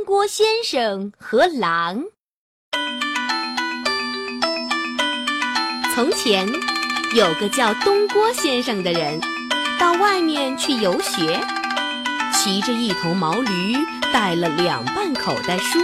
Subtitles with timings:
[0.00, 2.02] 东郭先生和狼。
[5.94, 6.48] 从前，
[7.14, 9.20] 有个叫东郭先生的人，
[9.78, 11.38] 到外面去游学，
[12.32, 13.76] 骑着一头毛驴，
[14.10, 15.78] 带了两半口袋书。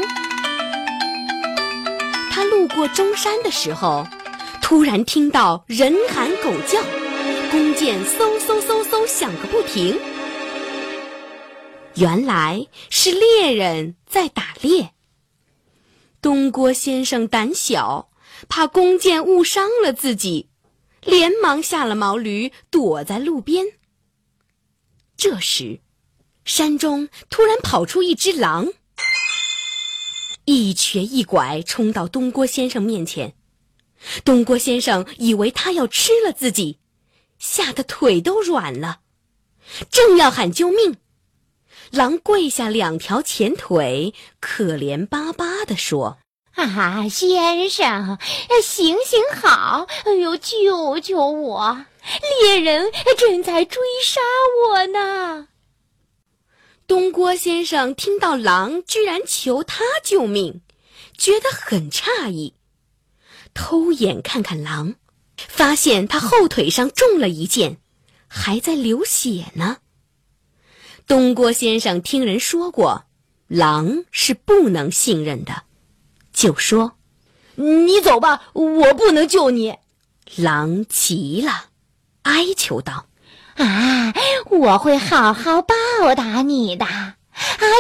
[2.30, 4.07] 他路过中山的时候，
[4.62, 6.80] 突然听到人喊狗叫，
[7.51, 10.01] 弓箭嗖嗖嗖嗖响个不停。
[11.96, 14.92] 原来是猎人在打猎。
[16.20, 18.10] 东郭先生胆小，
[18.48, 20.51] 怕弓箭误伤了自己，
[21.02, 23.64] 连忙下了毛驴，躲在路边。
[25.16, 25.80] 这时，
[26.45, 28.68] 山中突然跑出一只狼，
[30.45, 33.34] 一瘸一拐冲到东郭先生面前。
[34.23, 36.78] 东郭先生以为他要吃了自己，
[37.38, 39.01] 吓得腿都软了，
[39.90, 40.98] 正要喊救命。
[41.96, 46.18] 狼跪下两条前腿，可怜巴巴地说
[46.54, 48.18] ：“啊，先生，
[48.62, 51.87] 行行好，哎呦，救救我！
[52.43, 54.21] 猎人正在追杀
[54.68, 55.48] 我呢。”
[56.87, 60.60] 东郭先生听到狼居然求他救命，
[61.16, 62.54] 觉得很诧异，
[63.54, 64.94] 偷眼看看狼，
[65.37, 67.78] 发现他后腿上中了一箭，
[68.28, 69.78] 还在流血呢。
[71.06, 73.04] 东郭先生听人说过，
[73.47, 75.62] 狼是不能信任的，
[76.32, 76.94] 就说
[77.54, 79.77] ：“你走吧，我不能救你。”
[80.34, 81.66] 狼急了，
[82.22, 83.06] 哀求道
[83.54, 84.12] ：“啊，
[84.50, 85.75] 我会好好报
[86.16, 86.84] 答你的。
[86.84, 87.15] 啊，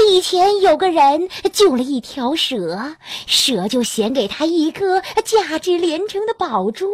[0.08, 2.94] 以前有个人救了一条蛇，
[3.26, 6.88] 蛇就献给他一颗价值连城的宝珠。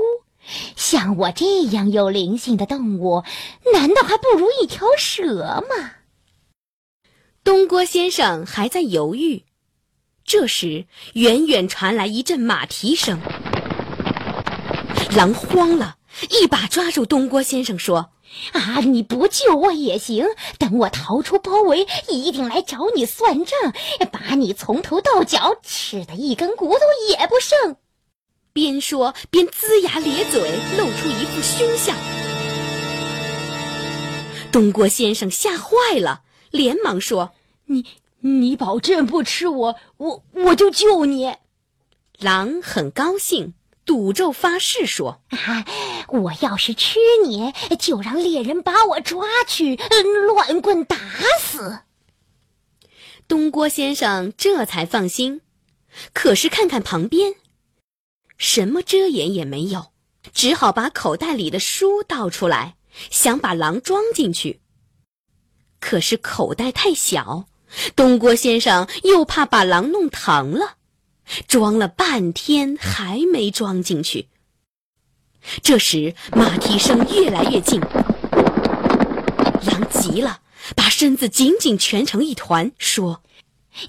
[0.77, 3.23] 像我这样有灵性的动物，
[3.75, 5.91] 难道还不如一条蛇吗？”
[7.45, 9.43] 东郭先生还在犹豫，
[10.25, 13.19] 这时远远传来一阵马蹄声。
[15.17, 15.97] 狼慌了，
[16.31, 18.11] 一把抓住东郭先生，说
[18.55, 20.25] ：“啊，你不救我也行，
[20.57, 23.59] 等我逃出包围，一定来找你算账，
[24.13, 27.77] 把你从头到脚吃的一根骨头也不剩。”
[28.55, 30.41] 边说边龇牙咧嘴，
[30.79, 31.97] 露出一副凶相。
[34.53, 36.21] 东郭先生吓坏了。
[36.53, 37.35] 连忙说
[37.67, 37.85] ：“你
[38.21, 41.35] 你保证不吃我，我我就救你。”
[42.21, 43.55] 狼很高兴，
[43.85, 45.67] 赌咒发誓说：“啊，
[46.09, 49.77] 我要是吃你，就让猎人把我抓去
[50.29, 50.97] 乱棍打
[51.41, 51.81] 死。”
[53.27, 55.41] 东郭先生这才放心，
[56.13, 57.35] 可是看看旁边，
[58.37, 59.93] 什么遮掩也没有，
[60.33, 62.77] 只好把口袋里的书倒出来，
[63.11, 64.61] 想把狼装进去。
[65.83, 67.47] 可是口袋太小，
[67.97, 70.77] 东郭先生又怕把狼弄疼了，
[71.49, 74.29] 装了半天还没装进去。
[75.61, 77.81] 这时马蹄声越来越近，
[79.67, 80.41] 狼急了，
[80.77, 83.21] 把身子紧紧蜷成一团，说：“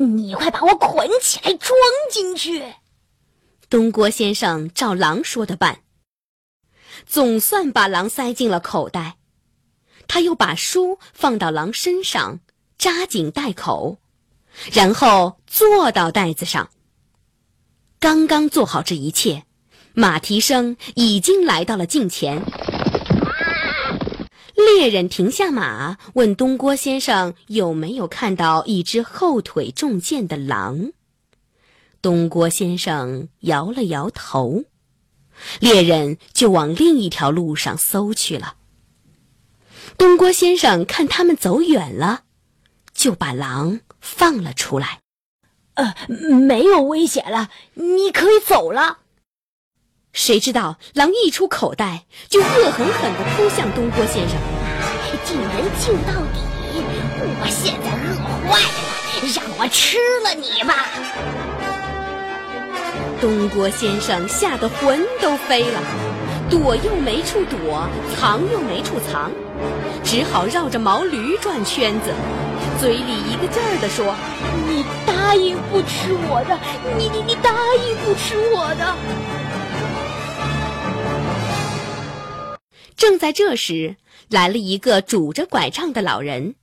[0.02, 1.78] 你快把我捆起来装
[2.10, 2.74] 进去。”
[3.70, 5.82] 东郭先生照狼说的办，
[7.06, 9.18] 总算把狼塞进了口袋。
[10.08, 12.40] 他又把书放到狼身上，
[12.78, 13.98] 扎紧袋口，
[14.72, 16.70] 然后坐到袋子上。
[18.00, 19.46] 刚刚做好这一切，
[19.94, 22.44] 马蹄声已经来到了近前。
[24.56, 30.92] 猎人停下马，问东郭先生有没有看到一只后腿中箭的狼。
[32.02, 34.66] 东郭先生摇了摇头，
[35.60, 38.56] 猎人就往另一条路上搜去了。
[39.98, 42.24] 东郭先生看他们走远了，
[42.94, 45.00] 就把狼放了出来。
[45.76, 49.00] 呃，没有危险了，你可以走了。
[50.12, 54.38] 谁知道狼一出口袋，就恶狠狠地扑向东郭先生，
[55.26, 56.40] 救人救到底！
[57.42, 58.16] 我现在饿
[58.48, 58.68] 坏了，
[59.34, 61.53] 让我吃了你吧！
[63.24, 65.82] 东郭先生吓得魂都飞了，
[66.50, 69.32] 躲又没处躲，藏又没处藏。
[70.04, 72.12] 只好绕着毛驴转圈子，
[72.82, 74.14] 嘴里一个劲儿地说
[74.68, 76.60] ：“你答应不吃我的，
[76.98, 77.50] 你你你答
[77.88, 78.94] 应不吃我的。”
[82.98, 83.96] 正在这时，
[84.28, 86.56] 来了一个拄着拐杖的老人。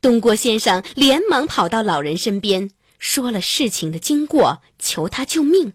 [0.00, 2.70] 东郭先生连忙跑到老人身边，
[3.02, 5.72] 说了事情的经过，求他救命。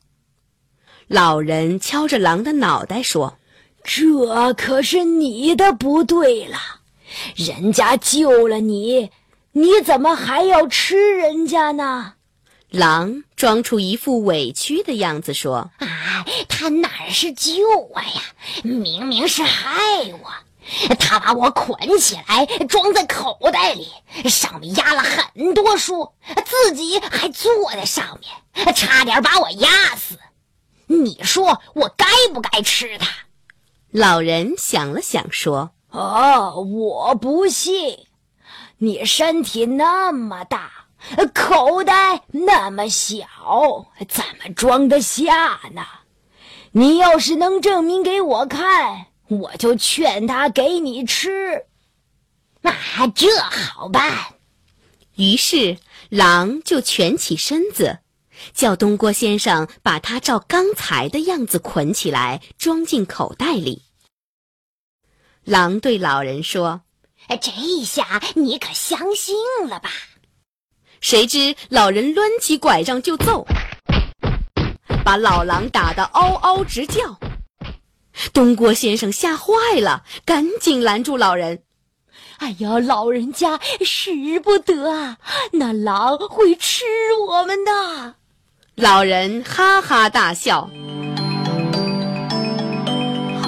[1.07, 3.37] 老人敲着狼的脑袋说。
[3.83, 6.57] 这可是你的不对了，
[7.35, 9.11] 人家救了你，
[9.53, 12.15] 你怎么还要吃人家呢？
[12.69, 17.53] 狼装出一副委屈的样子说：“啊，他哪是救
[17.93, 18.21] 我呀？
[18.63, 19.79] 明明是害
[20.21, 20.33] 我！
[20.99, 23.87] 他把我捆起来，装在口袋里，
[24.29, 26.11] 上面压了很多书，
[26.45, 30.17] 自己还坐在上面，差点把我压死。
[30.87, 33.07] 你说我该不该吃它？”
[33.91, 38.07] 老人想了想说：“哦，我不信，
[38.77, 40.71] 你身体那么大。”
[41.33, 43.27] 口袋那么小，
[44.09, 45.83] 怎么装得下呢？
[46.71, 51.65] 你要是能证明给我看，我就劝他给你吃。
[52.61, 54.33] 啊，这好办。
[55.15, 55.77] 于是
[56.09, 57.99] 狼就蜷起身子，
[58.53, 63.83] 叫东郭先生把他照刚才的样子捆起来，装进口袋里。
[65.43, 66.81] 狼对老人说
[67.41, 69.35] ：“这下你可相信
[69.67, 69.89] 了吧？”
[70.99, 73.45] 谁知老人抡起拐杖就揍，
[75.05, 77.17] 把老狼打得嗷嗷直叫。
[78.33, 81.61] 东郭先生吓坏了，赶紧拦住老人
[82.37, 85.17] ：“哎呀，老人家使不得啊！
[85.53, 86.83] 那狼会吃
[87.27, 88.15] 我们的。”
[88.75, 90.69] 老人哈哈大笑：“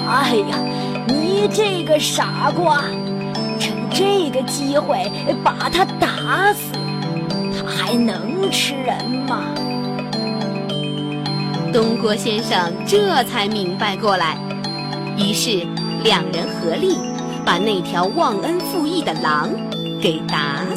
[0.08, 0.58] 哎呀，
[1.06, 2.82] 你这个傻瓜，
[3.60, 5.08] 趁这个机会
[5.44, 6.72] 把他打死。”
[7.56, 9.54] 他还能吃人吗？
[11.72, 14.36] 东郭先生这才明白过来，
[15.16, 15.66] 于是
[16.02, 16.96] 两人合力
[17.44, 19.50] 把那条忘恩负义的狼
[20.00, 20.69] 给打。